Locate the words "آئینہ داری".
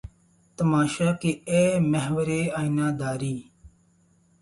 2.59-3.35